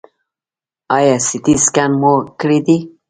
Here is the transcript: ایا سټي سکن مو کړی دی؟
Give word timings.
ایا 0.95 1.15
سټي 1.27 1.53
سکن 1.65 1.91
مو 2.01 2.13
کړی 2.39 2.59
دی؟ 2.65 2.77